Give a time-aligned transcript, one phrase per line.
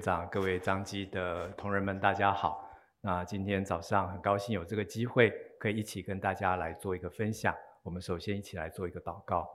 [0.00, 2.66] 长、各位张基的同仁们，大家好。
[3.02, 7.54] 那今天早上很高兴有这个机会，可以一起跟大家来做一个分享。
[7.82, 9.46] 我们首先一起来做一个祷告。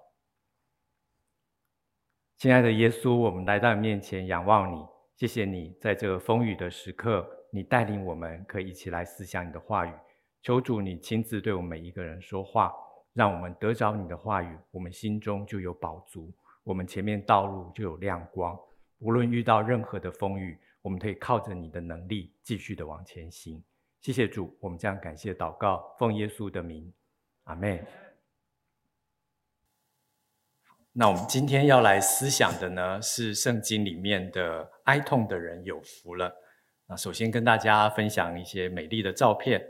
[2.37, 4.85] 亲爱的耶稣，我们来到你面前仰望你，
[5.15, 9.91] 谢谢你在这个风雨的时刻，你带领我们可以一起来思想你的话语。
[10.43, 12.71] 求主你亲自对我们每一个人说话，
[13.13, 16.31] 让我们得着你的话语，我们心中就有饱足，
[16.63, 18.55] 我们前面道路就有亮光。
[18.99, 23.63] 无论遇到任何的风雨，我们可以靠着你的能力继续的往前行。
[24.01, 26.93] 谢谢主，我们将感谢祷告，奉耶稣的名，
[27.45, 27.83] 阿门。
[30.93, 36.33] 那我们今天要来思想的呢，是圣经里面的哀痛的人有福了。
[36.87, 39.61] 那首先跟大家分享一些美丽的照片，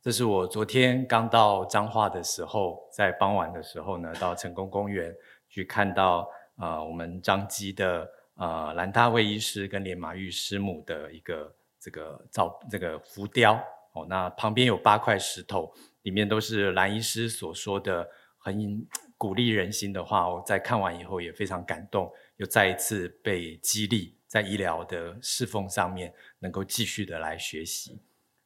[0.00, 5.14] 这是我昨天刚到彰化的时候，在傍晚的时候呢，到成功公园
[5.48, 13.54] 去看到啊、呃，我们彰基的呃兰大卫医师跟连马玉师母的一个这个照这个浮雕
[13.92, 14.06] 哦。
[14.08, 18.08] 那旁边有八块石头，里面都是兰医师所说的
[18.38, 18.86] 很。
[19.22, 28.00] 鼓励人心的话，我在看完以后也非常感动，又再一次被激励，在医疗的侍奉上面能够继续的来学习。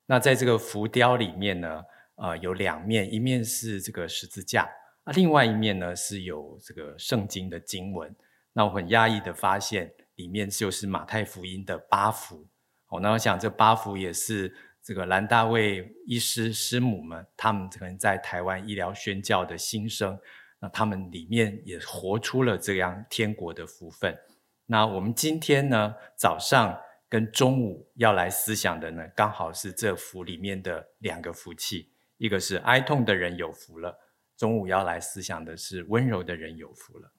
[0.05, 1.83] 那在这个浮雕里面呢，
[2.17, 4.69] 呃，有两面，一面是这个十字架，
[5.05, 8.15] 啊，另外一面呢是有这个圣经的经文。
[8.57, 12.49] 那我很压抑的发现，里面就是马太福音的八福。
[12.89, 14.57] 哦，那我想这八福也是。
[14.87, 20.17] 这个兰大卫医师师母们，他们可能在台湾医疗宣教的心声，
[20.61, 24.17] 那他们里面也活出了这样天国的福分。
[24.65, 33.99] 那我们今天呢，早上跟中午要来思想的呢，刚好是这福里面的两个福气，一个是哀痛的人有福了，
[34.37, 37.13] 中午要来思想的是温柔的人有福了。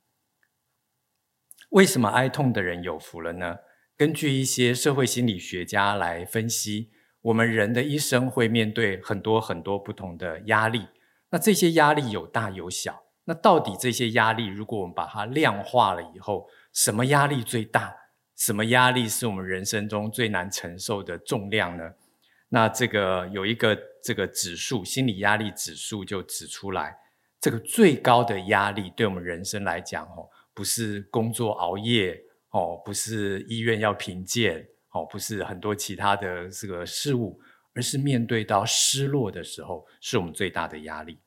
[1.70, 3.58] 为什么哀痛的人有福了呢？
[3.96, 6.92] 根据一些社会心理学家来分析。
[7.22, 10.88] 我们人的一生会面对很多很多不同的压力，
[11.32, 13.04] 那这些压力有大有小。
[13.26, 17.94] 那到底这些压力，如果我们把它量化了以后，什么压力最大？
[18.38, 21.92] 什么压力是我们人生中最难承受的重量呢？
[22.50, 26.96] 那这个有一个这个指数，心理压力指数就指出来，
[27.42, 32.20] 这个最高的压力对我们人生来讲，哦，不是工作熬夜，
[32.50, 34.68] 哦，不是医院要评鉴。
[34.92, 37.40] 哦，不是很多其他的这个事物，
[37.76, 41.20] 而是面对到失落的时候，是我们最大的压力。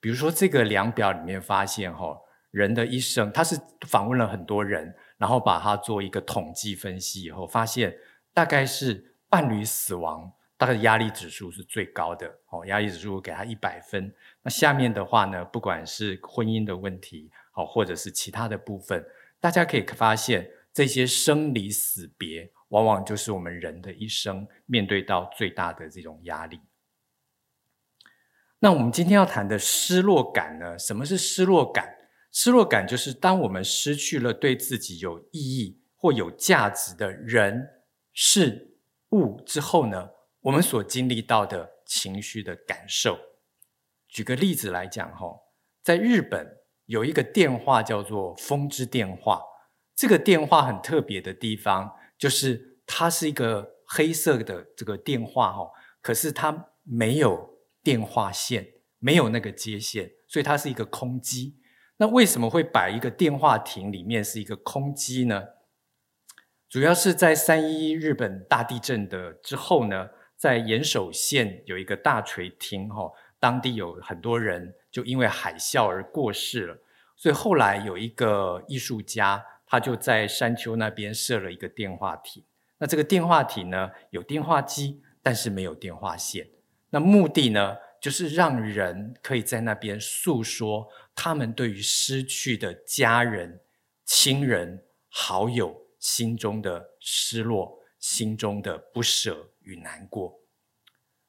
[0.00, 2.18] 比如说这个量表里面发现，哈，
[2.50, 7.96] 人的一生，他是访问了很多人，然后把它做一个统计分析以后，发现
[8.34, 12.26] 大概是伴侣死亡，大概压力指数是最高的。
[12.50, 14.12] 哦，压力指数给他一百分。
[14.42, 19.06] 那下面的话呢，不管是婚姻的问题，好，或者是其他的部分，
[19.38, 22.50] 大家可以发现这些生离死别。
[22.68, 26.58] 往往就是我们人的一生面对到最大的这种压力。
[28.60, 30.78] 那我们今天要谈的失落感呢？
[30.78, 31.98] 什么是失落感？
[32.30, 37.68] 失落感就是当我们失去了对自己有意义或有价值的人、
[38.14, 38.78] 事、
[39.10, 40.08] 物之后呢，
[40.40, 43.18] 我们所经历到的情绪的感受。
[44.08, 45.26] 举个例子来讲，哈，
[45.82, 49.42] 在日本有一个电话叫做“风之电话”，
[49.94, 51.96] 这个电话很特别的地方。
[52.18, 61.58] 就是它是一个黑色的这个电话哦，可是它没有电话线，没有那个接线，所以它是一个空机。
[61.96, 65.42] 那为什么会摆一个电话亭里面是一个空机呢？
[66.68, 73.10] 主要是在三一日本大地震的之后呢，在岩手县有一个大槌町哈，
[73.40, 76.78] 当地有很多人就因为海啸而过世了，
[77.16, 79.44] 所以后来有一个艺术家。
[79.64, 82.44] 他就在山丘那边设了一个电话亭。
[82.76, 86.46] 那这个电话亭呢，有电话机，但是没有电话线。
[86.90, 93.62] 那目的呢，就是让人可以在那边诉说他们对于失去的家人、
[94.04, 100.38] 亲人、好友心中的失落、心中的不舍与难过。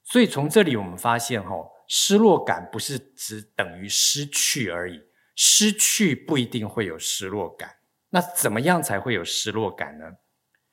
[0.04, 1.56] 所以从这里我们发现，哈，
[1.96, 5.00] 失落感不是只等于失去而已，
[5.36, 7.70] 失去不一定会有失落感。
[8.10, 10.06] 那怎么样才会有失落感呢？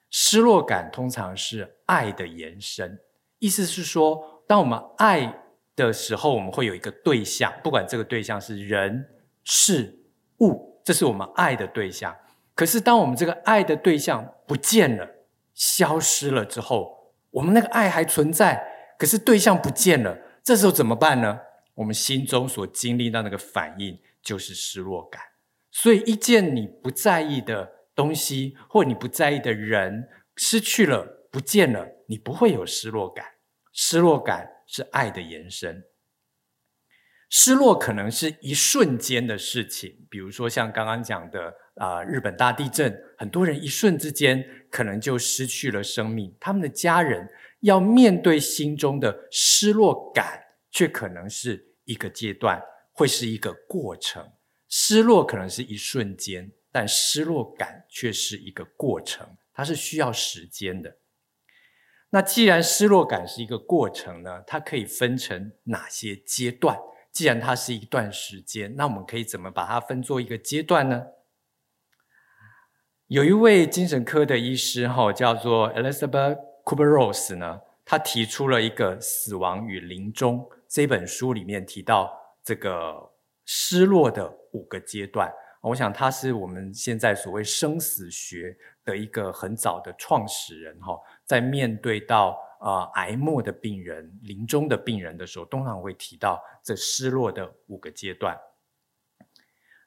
[0.08, 2.98] 失落感通常是爱的延伸，
[3.38, 5.42] 意思是说，当我们爱
[5.76, 9.06] 的时候，我们会有一个对象，不管这个对象是人、
[9.44, 9.94] 事、
[10.38, 12.16] 物，这是我们爱的对象。
[12.54, 15.06] 可是，当我们这个爱的对象不见了、
[15.52, 21.40] 消失了之后，我们那个爱还存在，可是对象不见了，这时候怎么办呢？
[21.74, 25.22] 我们心中所经历到那个反应就是失落感。
[25.70, 33.24] 所以，一件你不在意的东西，或你不在意的人，失去了、不见了，你不会有失落感。
[33.72, 35.84] 失落感是爱的延伸。
[37.28, 47.28] 失落可能是一瞬间的事情，比如说像刚刚讲的啊、日本大地震，很多人一瞬之间可能就失去了生命，他们的家人
[47.60, 52.62] 要面对心中的失落感，却可能是一个阶段，
[52.92, 54.32] 会是一个过程。
[54.68, 60.98] 失落可能是一瞬间，但失落感却是一个过程，它是需要时间的。
[62.10, 66.78] 那既然失落感是一个过程呢，它可以分成哪些阶段？
[67.12, 71.06] 既然它是一段时间，那我们可以怎么把它分作一个阶段呢？
[73.08, 76.38] 有一位精神科的医师哈，叫做 Elizabeth
[76.70, 80.38] Kubler-Ross 呢，他提出了一个《死亡与临终》
[80.68, 83.10] 这本书里面提到这个
[83.44, 85.32] 失落的五个阶段。
[85.62, 92.38] 我想他是我们现在所谓生死学的一个很早的创始人哈，在面对到。
[92.62, 98.38] 呃，癌末的病人、临终的病人的时候，通常会提到这失落的五个阶段。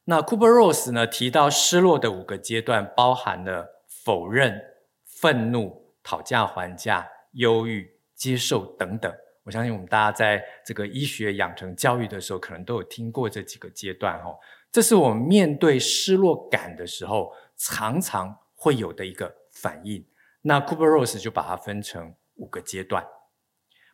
[0.05, 4.59] 那 Kubler-Ross 呢，提到失落的五个阶段，包含了否认、
[5.05, 9.11] 愤怒、讨价还价、忧郁、接受等等。
[9.43, 14.37] 我相信我们大家在这个医学养成教育的时候，可能都有听过这几个阶段哦。
[14.71, 20.05] 这是我们面对失落感的时候，常常会有的一个反应。
[20.41, 22.13] 那 Kubler-Ross 就把它分成。
[22.37, 23.05] 五个阶段，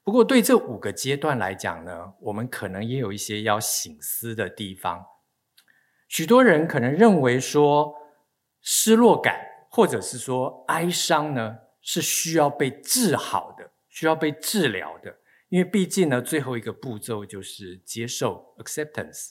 [0.01, 5.05] 不过对这五个阶段来讲呢，我们可能也有一些要省思的地方。
[6.07, 7.93] 许多人可能认为说，
[8.61, 15.17] 失落感或者是说哀伤呢，是需要被治好的，需要被治疗的，
[15.49, 19.29] 因为毕竟呢，最后一个步骤就是接受 （acceptance）。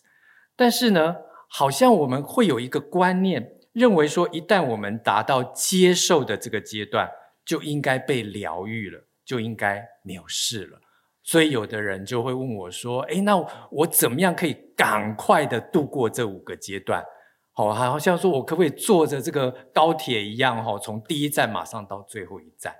[0.56, 1.16] 但是呢，
[1.48, 7.08] 好像我们会有一个观念，认为说，一旦我们达到接受的这个阶段，
[7.44, 10.80] 就应该被疗愈了，就应该没有事了。
[11.22, 13.36] 所以有的人就会问我说：“诶，那
[13.70, 17.04] 我怎么样可以赶快的度过这五个阶段？
[17.58, 22.72] 好，好像说我可不可以坐着这个高铁一样，哈，从第一站马上到最后一站？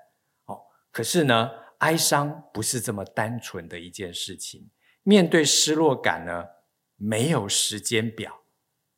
[0.44, 0.60] 哦，
[0.92, 4.70] 可是呢，哀伤不是这么单纯的一件事情。
[5.02, 6.44] 面对失落感呢，
[6.94, 8.42] 没有时间表，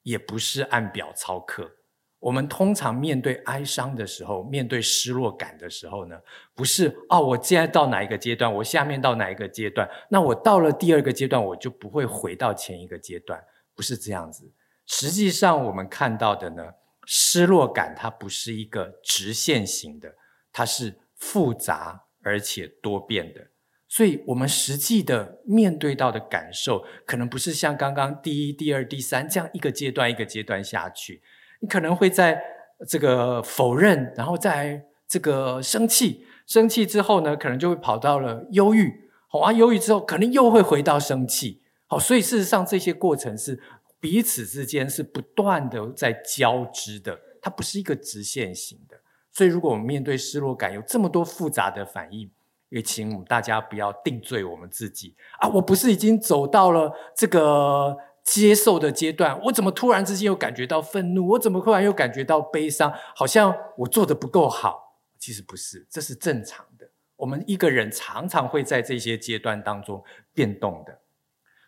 [0.03, 1.79] 也不是按表操课。”
[2.21, 6.21] 我们通常面对哀伤的时候，面对失落感的时候呢，
[6.55, 13.43] 不是哦，我现在到哪一个阶段，我下面到哪一个阶段，那我到了第二个阶段，我就不会回到前一个阶段，
[13.75, 14.53] 不是这样子。
[14.93, 16.65] 实际上，我们看到的呢，
[17.07, 20.17] 失落感它不是一个直线型的，
[20.53, 23.41] 它是复杂而且多变的。
[23.89, 31.23] 所以，我们实际的面对到的感受，可能不是像刚刚第一、第二、第三这样一个阶段一个阶段下去。
[31.61, 32.43] 你可能会在
[32.89, 43.61] 这个否认，然后在这个生气，生气之后呢，可能就会跑到了忧郁，好啊，忧郁之后可能又会回到生气，好，所以事实上这些过程是
[44.01, 48.97] 彼此之间是不断的在交织的，它不是一个直线型的。
[49.31, 52.31] 所以如果我们面对失落感有这么多复杂的反应，
[52.71, 57.97] 也请我们大家不要定罪我们自己啊，我不是已经走到了这个。
[58.23, 61.27] 接受的阶段，我怎么突然之间又感觉到愤怒？
[61.31, 62.93] 我怎么突然又感觉到悲伤？
[63.17, 64.99] 好像我做得不够好。
[65.19, 66.89] 其实不是，这是正常的。
[67.17, 71.00] 我们一个人常常会在这些阶段当中变动的，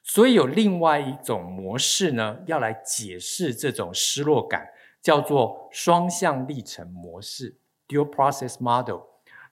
[0.02, 4.68] 所以有另外一种模式呢，要来解释这种失落感，
[5.00, 9.00] 叫做双向历程模式 （Dual Process Model）。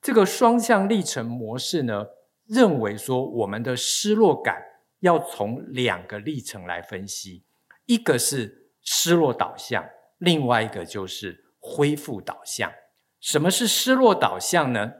[0.02, 2.07] 这个双向历程模式呢，
[2.47, 4.66] 认为说我们的失落感。
[5.00, 7.42] 要从两个历程来分析，
[7.87, 9.83] 一个是失落导向，
[10.19, 12.71] 另外一个就是恢复导向。
[13.19, 14.92] 什么是失落导向呢？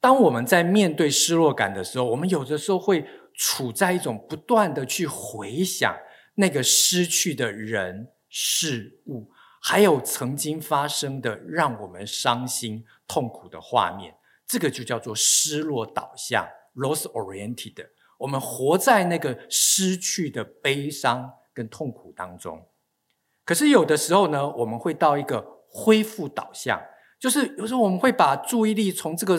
[0.00, 5.94] 当我们在面对失落感的时候，我们有的时候会处在一种不断的去回想
[6.34, 9.30] 那个失去的人事物，
[9.62, 14.14] 还有曾经发生的让我们伤心痛苦的画面，
[14.46, 17.86] 这个就叫做失落导向 （loss oriented）。
[18.18, 22.66] 我们活在那个失去的悲伤跟痛苦当中，
[23.44, 26.80] 可是有的时候呢，我们会到一个恢复导向，
[27.18, 29.38] 就是有时候我们会把注意力从这个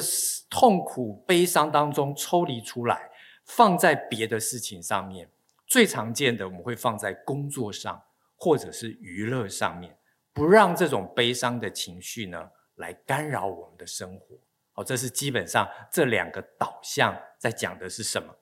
[0.49, 3.09] 痛苦悲伤当中抽离出来，
[3.47, 5.31] 放在别的事情上面。
[5.65, 8.01] 最常见的，我们会放在工作上
[8.37, 9.97] 或者是娱乐上面，
[10.31, 14.37] 不让这种悲伤的情绪呢来干扰我们的生活。
[14.71, 18.35] 好，这是基本上这两个导向在讲的是什么？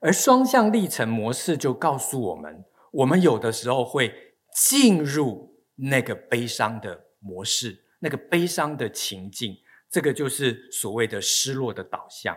[0.00, 9.58] 而双向历程模式就告诉我们，我们有的时候会进入那个悲伤的模式，那个悲伤的情境，
[9.90, 12.36] 这个就是所谓的失落的导向。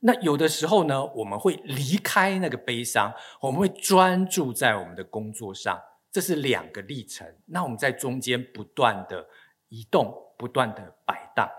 [0.00, 5.76] 那有的时候呢，我们会离开那个悲伤，我们会专注在我们的工作上，
[6.12, 7.26] 这是两个历程。
[7.46, 9.26] 那我们在中间不断的
[9.68, 11.50] 移动，不断的摆荡，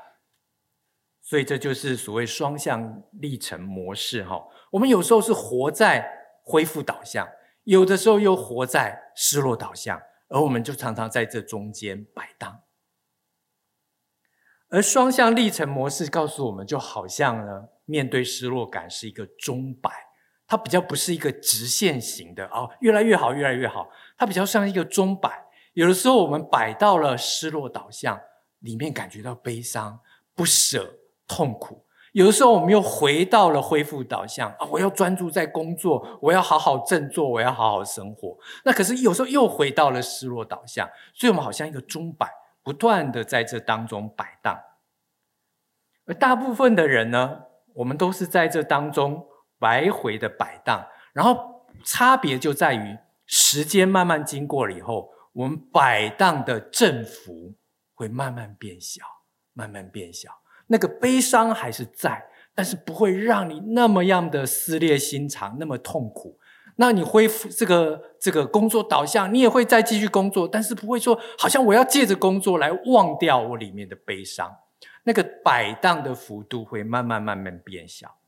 [1.21, 4.41] 所以这就是所谓双向历程模式哈。
[4.71, 6.09] 我们有时候是活在
[6.41, 7.27] 恢复导向，
[7.65, 12.61] 有的时候又活在失落导向，而我们就常常在这中间摆荡。
[14.69, 17.67] 而双向历程模式告诉我们，就好像呢。
[17.89, 19.89] 面对失落感是一个钟摆，
[20.45, 23.89] 它比较不是一个直线型的哦，越来越好，越来越好。
[24.15, 28.21] 它比较像一个钟摆，有的时候我们摆到了失落导向
[28.59, 29.99] 里面，感觉到悲伤、
[30.35, 38.37] 不舍、痛苦；有的时候我们又回到了恢复导向啊，我要专注在工作，我要好好振作，我要好好生活。
[38.65, 42.29] 那可是有时候又回到了失落导向，所以我们好像一个钟摆，
[42.61, 44.59] 不断的在这当中摆荡。
[46.05, 47.43] 而大部分的人呢，
[47.79, 49.25] 我们都是在这当中
[49.59, 57.55] 来回的摆荡，然后差别就在于时间慢慢经过了以后，我们摆荡的振幅
[57.93, 59.05] 会慢慢变小，
[59.53, 60.29] 慢慢变小。
[60.67, 66.37] 那个悲伤还是在，但是不会让你那么样的撕裂心肠，那么痛苦。
[66.75, 74.53] 那你恢复这个这个工作导向，你也会再继续工作，但是不会说好像我要借着工作来忘掉我里面的悲伤。
[75.09, 78.19] 那个摆荡的幅度会慢慢慢慢变小。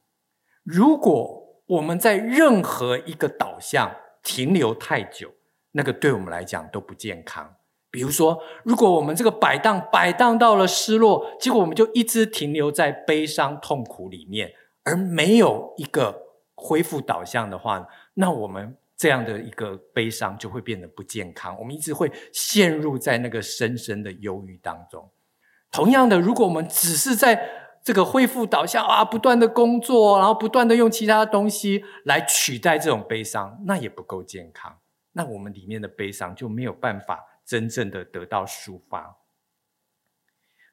[0.64, 5.32] 如果我们在任何一个导向停留太久，
[5.74, 7.54] 那个对我们来讲都不健康。
[7.92, 16.20] 比如说，如果我们这个摆荡摆荡到了失落，结果我们就一直停留在悲伤痛苦里面，而没有一个
[16.56, 21.56] 恢复导向的话，那我们这样的一个悲伤就会变得不健康。
[21.60, 25.08] 我们一直会陷入在那个深深的忧郁当中。
[25.72, 27.50] 同样的，如果我们只是在
[27.84, 34.78] 这个恢复导向啊，不断的工作，然后不断的用其他东西来取代这种悲伤，那也不够健康。
[35.14, 39.18] 那我们里面的悲伤就没有办法真正的得到抒发。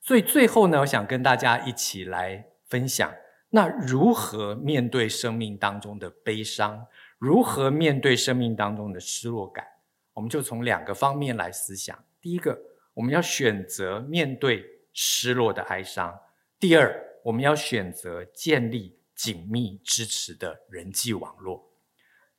[0.03, 3.11] 所以最后呢，我想跟大家一起来分享，
[3.51, 6.87] 那如何面对生命当中的悲伤，
[7.19, 9.65] 如何面对生命当中的失落感，
[10.13, 11.97] 我们就从两个方面来思想。
[12.21, 12.59] 第一个，
[12.95, 14.78] 我们要选择面对。
[15.01, 16.19] 失落的哀伤。
[16.59, 21.71] 第二，我们要选择建立紧密支持的人际网络。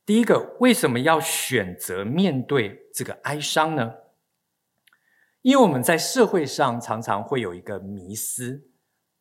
[0.05, 3.95] 第一个，为什么要选择面对这个哀伤呢？
[5.41, 8.69] 因为我们在社会上常常会有一个迷思，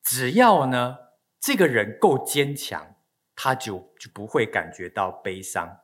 [0.02, 0.98] 只要呢
[1.38, 2.96] 这个人够坚强，
[3.36, 5.78] 他就就不会感觉到悲伤。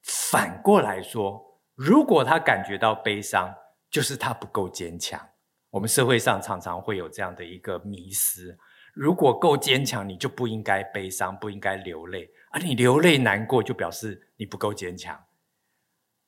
[0.00, 3.52] 反过来说，如果他感觉到悲伤，
[3.90, 5.28] 就是他不够坚强。
[5.70, 8.58] 我们社会上常常会有这样的一个迷思：
[8.92, 15.24] 如果够坚强，你就不应该悲伤，不应该流泪；而你流泪难过，就表示你不够坚强。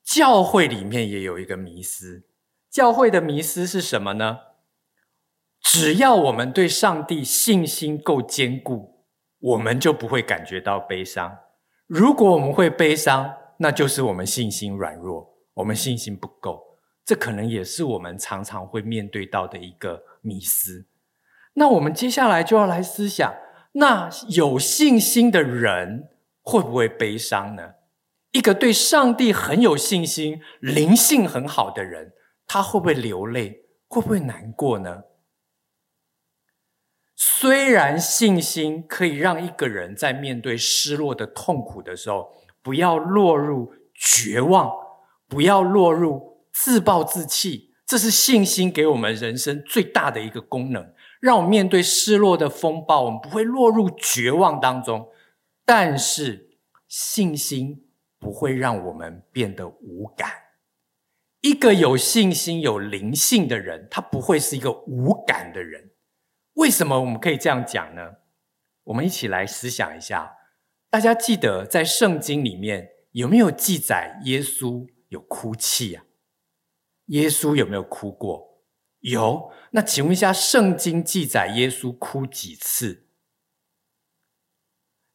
[0.04, 2.24] 教会里面也有一个迷思，
[2.70, 4.38] 教会的迷思是什么呢？
[5.60, 9.06] 只要我们对上帝信心够坚固，
[9.38, 11.38] 我们就不会感觉到悲伤。
[11.86, 16.71] 如果我们会悲伤，那就是我们信心软弱，我们信心不够。
[17.04, 20.86] 这可能也是我们常常会面对到的一个迷思。
[21.54, 23.34] 那我们接下来就要来思想：
[23.72, 26.08] 那有信心的人
[26.42, 27.74] 会不会悲伤呢？
[28.30, 32.12] 一个对上帝很有信心、灵性很好的人，
[32.46, 33.66] 他会不会流泪？
[33.88, 35.02] 会不会难过呢？
[37.14, 42.32] 虽然信心可以让一个人在面对失落的痛苦的时候，
[42.62, 44.72] 不要落入绝望，
[45.28, 46.31] 不要落入。
[46.52, 55.08] 自暴自弃，这是信心给我们人生最大的一个功能，让我们面对失落的风暴，我们不会落入绝望当中。
[55.64, 57.86] 但是，信心
[58.18, 60.30] 不会让我们变得无感。
[61.40, 65.90] 一个有信心、有灵性的人，他不会是一个无感的人。
[66.54, 68.02] 为什么我们可以这样讲呢？
[68.84, 70.36] 我们一起来思想一下。
[70.90, 76.04] 大家记得在圣经里面有没有记载耶稣有哭泣啊？
[77.12, 78.62] 耶稣有没有哭过？
[79.00, 79.52] 有。
[79.72, 83.06] 那请问一下，圣经记载耶稣哭几次？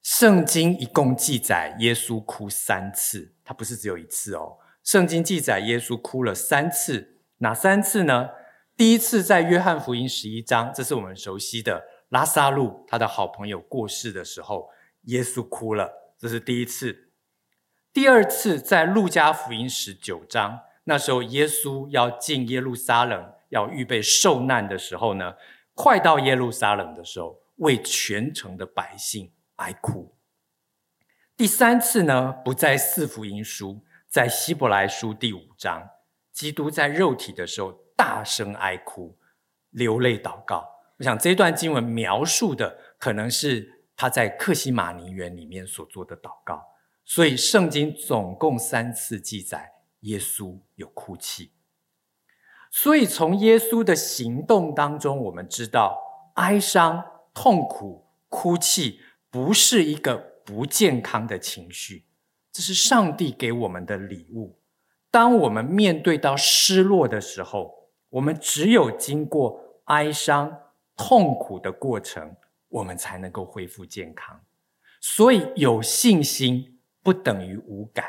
[0.04, 4.58] 圣经一共记载耶稣哭三次，他不是只有一次哦。
[4.84, 8.30] 圣经记载耶稣哭了三次，哪三次呢？
[8.76, 14.70] 第一次在约翰福音十一章，这是我们熟悉的拉撒路他的好朋友过世的时候，
[15.06, 17.12] 耶稣哭了，这是第一次。
[17.92, 20.60] 第二次在路加福音十九章。
[20.90, 25.36] 那时候，耶稣要进耶路撒冷，要预备受难的时候呢，
[25.74, 30.16] 快到耶路撒冷的时候，为全城的百姓哀哭。
[31.36, 35.90] 第三次呢，不在四福音书，在希伯来书第五章，
[36.32, 39.18] 基督在肉体的时候大声哀哭，
[39.72, 40.66] 流泪祷告。
[41.00, 46.64] 我想这段经文描述的可能是他在克西马尼园里面所做的祷告。
[47.04, 51.52] 所以圣经总共三次记载耶稣有哭泣。
[52.70, 59.00] 所以从耶稣的行动当中，我们知道哀伤、痛苦、哭泣
[59.30, 62.06] 不是一个不健康的情绪，
[62.52, 64.60] 这是上帝给我们的礼物。
[65.10, 70.58] 当我们面对到失落的时候，我们只有经过哀伤、
[70.96, 72.36] 痛苦的过程，
[72.70, 74.42] 我们才能够恢复健康。
[75.00, 76.74] 所以有信心。
[77.04, 78.06] 不等于无感，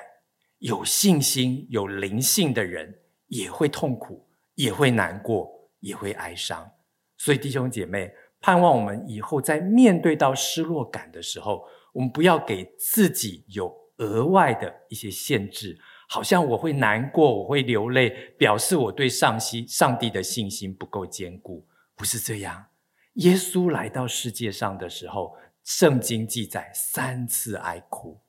[0.58, 6.70] 有信心、有灵性的人也会痛苦，也会难过，也会哀伤。
[7.16, 21.66] 所以弟兄姐妹，盼望我们以后在面对到失落感的时候，我们不要给自己有额外的一些限制，好像我会难过，我会流泪，表示我对上西上帝的信心不够坚固。
[21.96, 22.66] 不是这样。
[23.14, 28.20] 耶稣来到世界上的时候，圣经记载三次哀哭。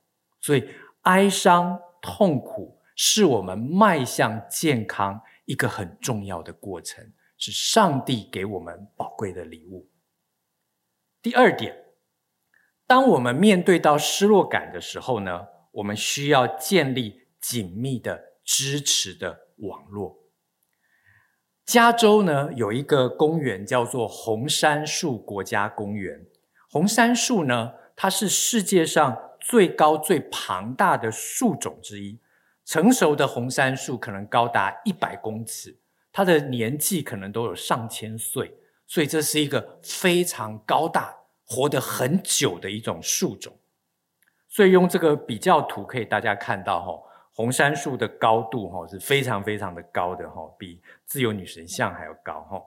[0.41, 0.67] 所以，
[1.01, 9.89] 哀伤、痛苦是我们迈向健康一个很重要的过程，是上帝给我们宝贵的礼物。
[11.21, 11.85] 第二点，
[12.85, 20.17] 当我们面对到失落感的时候呢，我们需要建立紧密的支持的网络。
[21.65, 26.25] 加州呢，有一个公园叫做红杉树国家公园，
[26.69, 29.28] 红杉树呢，它是世界上。
[29.49, 32.19] 最高最庞大的树种之一，
[32.65, 35.75] 成熟的红杉树可能高达一百公尺，
[36.11, 38.53] 它的年纪可能都有上千岁，
[38.85, 43.57] 所以这是一个非常高大、活得很久的一种树种。
[44.47, 47.01] 所以用这个比较图可以大家看到，哈，
[47.33, 52.61] 红杉树的高度，哈，是非常非常的高的，哈，比自由女神像还要高，哈。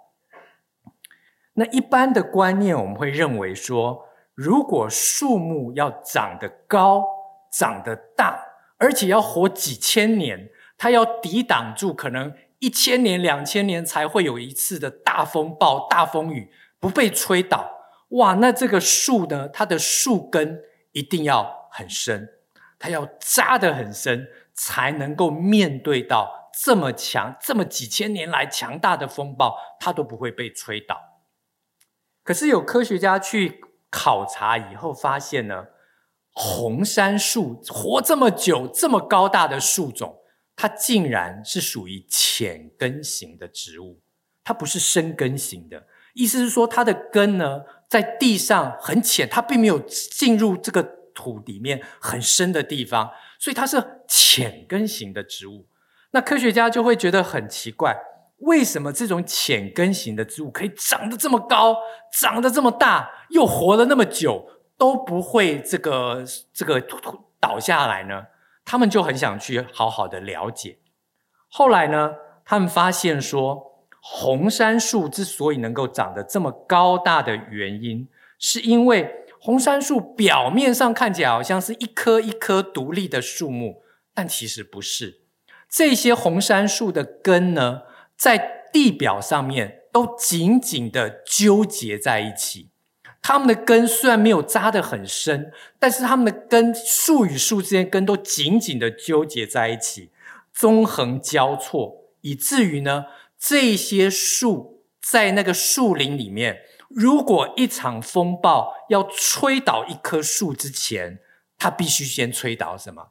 [1.52, 7.04] 那一般的观念，我们会认为说，如果树木要长得高、
[7.52, 8.42] 长得大，
[8.78, 17.70] 而且要活几千年，它要抵挡住可能一千年、两千年才会有一次的大风暴、大风雨，不被吹倒。
[18.08, 22.28] 哇，那这个树呢，它的树根一定要很深，
[22.78, 30.98] 它要扎得很深，才能够面对到这么强、这么几千年来强大的风暴，它都不会被吹倒。
[32.24, 33.60] 可是有科学家去。
[33.92, 35.66] 考察以后发现呢，
[36.32, 40.16] 红杉树活这么久，这么高大的树种，
[40.56, 44.00] 它竟然是属于浅根型的植物，
[44.42, 45.86] 它不是深根型的。
[46.14, 50.82] 意思是说，它的根呢在地上很浅，它并没有进入这个
[51.14, 55.68] 土里面很深的地方，所以它是浅根型的植物。
[56.12, 57.94] 那科学家就会觉得很奇怪。
[58.42, 61.76] 为什么这种浅根型的植物可以长得这么高，
[62.12, 66.82] 长得这么大，又活了那么久，都不会这个这个
[67.40, 68.26] 倒下来呢？
[68.64, 70.78] 他们就很想去好好的了解。
[71.48, 83.82] 后来呢，他们发现说，红杉树之所以能够长得这么高大的原因，是因为红杉树表面上看起来好像是一棵一棵独立的树木，
[84.14, 85.20] 但其实不是。
[85.68, 87.82] 这些红杉树的根呢，
[88.16, 92.70] 在地表上面都紧紧的纠结在一起，
[93.20, 100.10] 它们的根虽然没有扎得很深，但是它们的根树与树之间根都紧紧的纠结在一起，
[100.52, 103.06] 纵横交错，以至于呢，
[103.38, 111.20] 这些树在那个树林里面，如果一场风暴要吹倒一棵树之前，
[111.58, 113.10] 它必须先吹倒什么？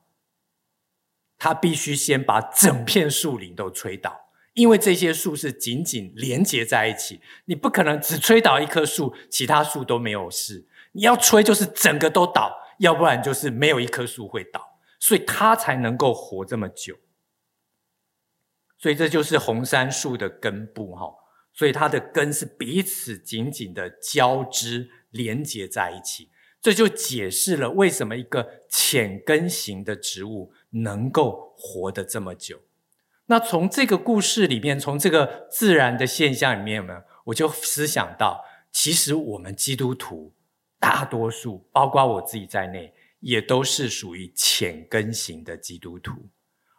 [1.38, 4.31] 它必须先把整片树林都吹倒。
[4.54, 10.68] 因为这些树是紧紧连接在一起，你不可能只吹倒一棵树，其他树都没有事。
[10.92, 16.98] 你要吹就是整个都倒，要不然就是没有一棵树会倒，所以它才能够活这么久。
[18.78, 21.14] 所以这就是红杉树的根部哈，
[21.54, 26.30] 所以它的根是彼此紧紧的交织连接在一起，
[26.62, 32.60] 这就解释了为什么一个浅根型的植物能够活得这么久。
[33.32, 40.34] 那从这个故事里面，从这个自然的现象里面呢，我就思想到，其实我们基督徒
[40.78, 46.28] 大多数，包括我自己在内，也都是属于浅根型的基督徒。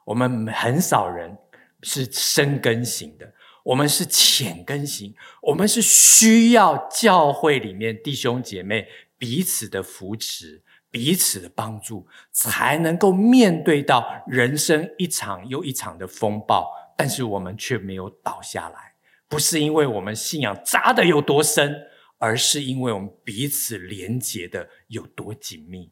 [0.05, 1.35] 我们很少人
[1.83, 3.33] 是深根型的。
[3.65, 8.87] 我们是浅根型，我们是需要教会里面弟兄姐妹
[9.17, 10.63] 彼此的扶持、
[10.93, 18.93] 彼此的帮助，才能够面对到人生一场又一场的风暴，但是我们却没有倒下来，
[19.27, 21.75] 不是因为我们信仰扎得有多深，
[22.19, 25.91] 而是因为我们彼此连结的有多紧密。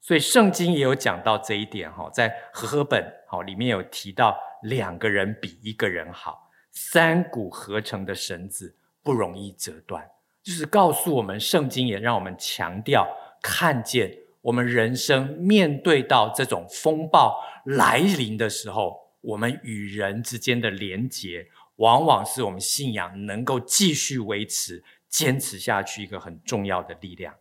[0.00, 10.08] 所以圣经也有讲到这一点哈，在和合本好里面有提到，两个人比一个人好，三股合成的绳子不容易折断，
[10.42, 13.06] 就是告诉我们，圣经也让我们强调，
[13.42, 14.16] 看见
[14.48, 27.34] 我们人生面对到这种风暴来临的时候，我们与人之间的连结，往往是我们信仰能够继续维持、坚持下去一个很重要的力量。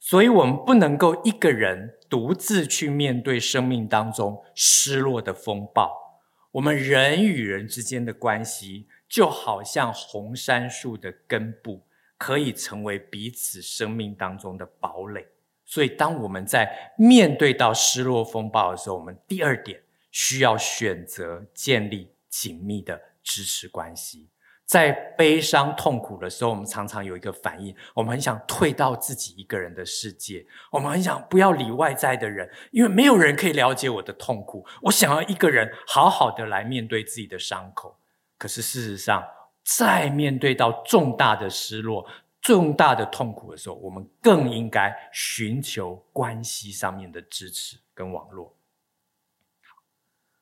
[0.00, 6.20] 所以，我们不能够一个人独自去面对生命当中失落的风暴。
[6.50, 11.86] 我们人与人之间的关系，就好像红杉树的根部，
[12.18, 15.28] 可以成为彼此生命当中的堡垒。
[15.72, 19.80] 所以，当我们在面对到失落风暴的时候，我们第二点
[20.10, 24.28] 需要选择建立紧密的支持关系。
[24.66, 34.66] 在悲伤痛苦的时候，我们常常有一个反应，我们很想退到自己一个人的世界，我们很想不要理外在的人，因为没有人可以了解我的痛苦。
[34.82, 37.96] 我想要一个人好好的来面对自己的伤口。
[38.36, 39.24] 可是事实上，
[39.64, 42.06] 在面对到重大的失落、
[42.42, 48.54] 重大的痛苦的时候，我们更应该寻求关系上面的支持跟网络。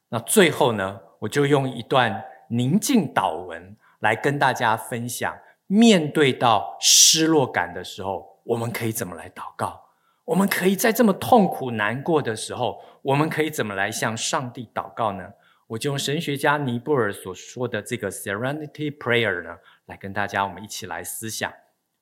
[0.08, 3.76] 那最后呢，我就用一段宁静祷文。
[4.00, 9.90] 来跟大家分享，面对到失落感的时候，我们可以怎么来祷告？
[10.24, 15.34] 我们可以在这么痛苦难过的时候，我们可以怎么来向上帝祷告呢？
[15.66, 21.52] 我就用神学家尼布尔所说的这个 Serenity Prayer 呢，来跟大家我们一起来思想。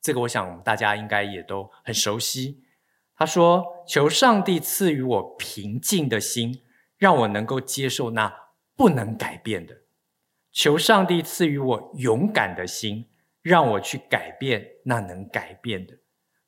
[0.01, 2.65] 这个我想大家应该也都很熟悉。
[3.17, 6.63] 他说：“求上帝赐予我平静的心，
[6.97, 8.33] 让我能够接受那
[8.77, 9.79] 不能改变的。”
[10.53, 13.09] 求上帝赐予我勇敢的心，
[13.43, 15.97] 让我去改变那能改变的；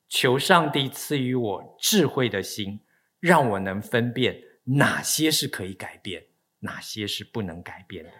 [0.07, 2.81] 求上帝赐予我智慧的心，
[3.19, 6.27] 让我能分辨哪些是可以改变，
[6.59, 8.11] 哪些是不能改变的。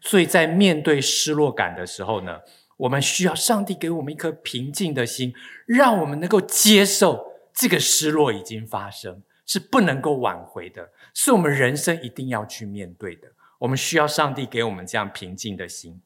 [0.00, 2.40] 所以在面对失落感的时候呢，
[2.80, 5.34] 我们需要上帝给我们一颗平静的心，
[5.66, 13.28] 让我们能够接受这个失落已经发生，是不能够挽回的，是我们人生一定要去面对的。
[13.58, 16.00] 我们需要上帝给我们这样平静的心，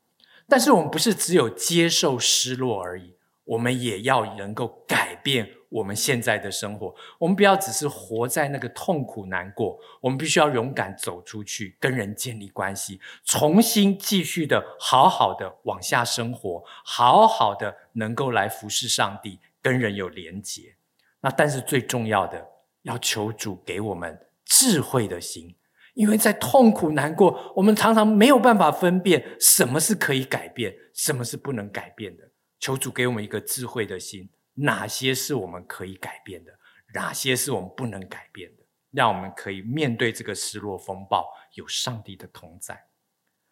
[0.49, 6.95] 但是我们不是只有接受失落而已，我们也要能够改变我们现在的生活。
[7.19, 20.77] 我们不要只是活在那个痛苦难过，我们必须要勇敢走出去，跟人建立关系，重新继续的好好的往下生活，好好的能够来服侍上帝，跟人有连结。
[21.21, 22.47] 那但是最重要的，
[22.83, 25.57] 要求主给我们智慧的心。
[25.95, 32.25] 因为在痛苦难过，我们常常没有办法分辨什么是可以改变，什么是不能改变的。
[32.64, 36.59] 求主给我们一个智慧的心，哪些是我们可以改变的，
[36.94, 42.87] 哪些是我们不能改变的，让我们可以面对这个失落风暴，有上帝的同在。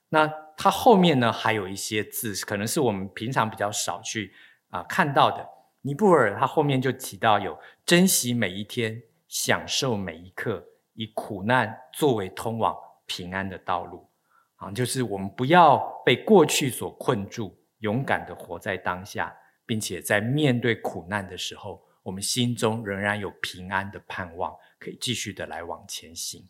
[0.09, 4.33] 那他后面呢，还有一些字，可能是我们平常比较少去
[4.71, 5.47] 啊、看到的。
[5.83, 10.67] 尼布尔他后面就提到有珍惜每一天，享受每一刻。
[10.95, 14.09] 以苦难作为通往平安的道路，
[14.57, 19.33] 啊，就是我们不要被过去所困住，勇敢的活在当下，
[19.65, 26.49] 并且在面对苦难的时候，我们心中仍然有平安的盼望，可以继续的来往前行。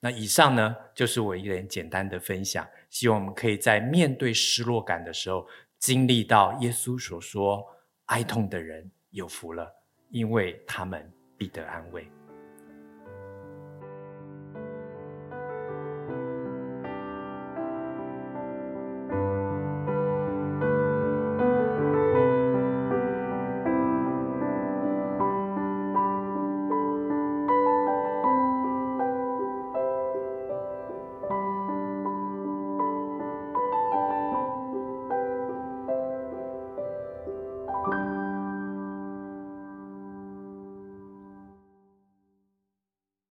[0.00, 5.46] 那以上呢，就是我一点简单的分享，希望我们可以在面对失落感的时候，
[5.78, 7.64] 经历到耶稣所说：
[8.06, 9.72] 哀痛的人有福了，
[10.10, 12.10] 因为他们必得安慰。